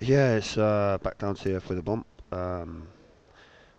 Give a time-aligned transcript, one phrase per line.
[0.00, 2.06] Yeah, it's uh, back down to earth with a bump.
[2.30, 2.86] Um,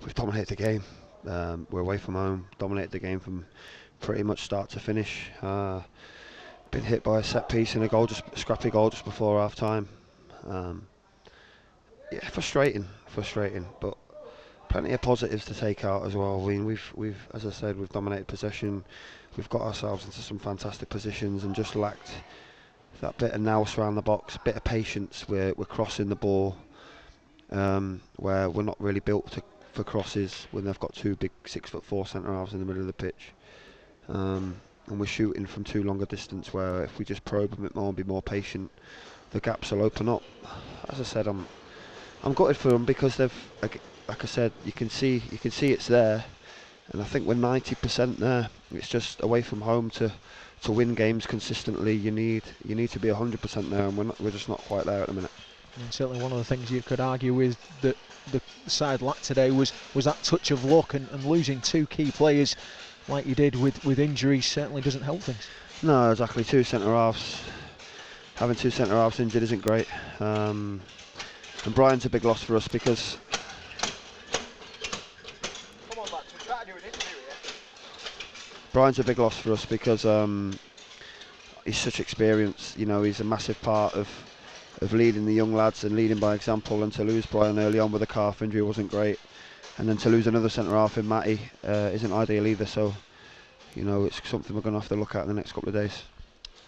[0.01, 0.83] we've dominated the game.
[1.25, 3.45] Um, we're away from home, dominated the game from
[4.01, 5.31] pretty much start to finish.
[5.41, 5.81] Uh,
[6.71, 9.55] been hit by a set piece and a goal, just scrappy goal just before half
[9.55, 9.87] time.
[10.45, 10.87] Um,
[12.11, 13.97] yeah, frustrating, frustrating, but
[14.67, 16.41] plenty of positives to take out as well.
[16.43, 18.83] I mean, we've we've as I said, we've dominated possession.
[19.37, 22.11] We've got ourselves into some fantastic positions and just lacked
[23.01, 25.27] that bit of nous around the box, a bit of patience.
[25.27, 26.57] We're we're crossing the ball
[27.51, 31.69] um, where we're not really built to, for crosses when they've got two big six
[31.69, 33.31] foot four centre halves in the middle of the pitch.
[34.07, 37.61] Um, and we're shooting from too long a distance where if we just probe a
[37.61, 38.71] bit more and be more patient,
[39.31, 40.23] the gaps will open up.
[40.89, 41.47] As I said, I'm
[42.23, 45.51] I'm gutted for them because they've like, like I said, you can see you can
[45.51, 46.25] see it's there,
[46.91, 48.49] and I think we're 90% there.
[48.71, 50.11] It's just away from home to
[50.63, 51.93] to win games consistently.
[51.93, 54.85] You need you need to be 100% there, and we're not, we're just not quite
[54.85, 55.31] there at the minute.
[55.79, 57.97] And certainly one of the things you could argue with that
[58.31, 62.11] the side lacked today was was that touch of luck and, and losing two key
[62.11, 62.55] players
[63.07, 65.47] like you did with, with injuries certainly doesn't help things.
[65.81, 66.43] No, exactly.
[66.43, 67.41] Two centre halves.
[68.35, 69.87] Having two centre halves injured isn't great.
[70.21, 70.81] Um,
[71.65, 73.17] and Brian's a big loss for us because.
[78.71, 80.57] Brian's a big loss for us because um,
[81.65, 82.75] he's such experience.
[82.77, 84.07] You know, he's a massive part of
[84.81, 86.83] of leading the young lads and leading by example.
[86.83, 89.19] And to lose Brian early on with a calf injury wasn't great
[89.79, 92.65] and then to lose another centre half in Matty uh, isn't ideal either.
[92.65, 92.93] So,
[93.75, 95.69] you know, it's something we're going to have to look at in the next couple
[95.69, 96.03] of days.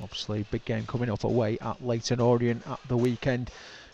[0.02, 3.52] Obviously, big game coming up away at Leyton Orient at the weekend.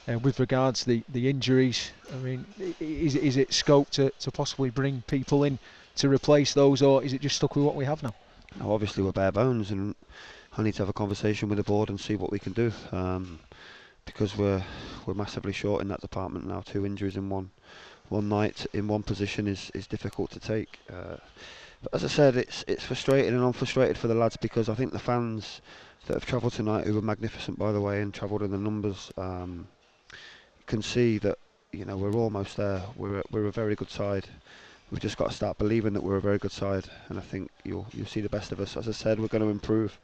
[0.07, 2.45] Uh, with regards to the, the injuries, I mean,
[2.79, 5.57] is, is it scope to, to possibly bring people in
[5.97, 8.13] to replace those, or is it just stuck with what we have now?
[8.59, 9.95] No, obviously we're bare bones, and
[10.57, 12.71] I need to have a conversation with the board and see what we can do.
[12.91, 13.39] Um,
[14.07, 14.63] because we're
[15.05, 16.61] we're massively short in that department now.
[16.61, 17.51] Two injuries in one
[18.09, 20.79] one night in one position is, is difficult to take.
[20.89, 21.17] Uh,
[21.83, 24.73] but as I said, it's it's frustrating, and I'm frustrated for the lads because I
[24.73, 25.61] think the fans
[26.07, 29.11] that have travelled tonight, who were magnificent by the way, and travelled in the numbers,
[29.17, 29.67] um,
[30.65, 31.37] can see that
[31.71, 32.81] you know we're almost there.
[32.95, 34.27] We're a, we're a very good side.
[34.89, 37.51] We've just got to start believing that we're a very good side, and I think
[37.65, 38.77] you'll you'll see the best of us.
[38.77, 39.99] As I said, we're going to improve.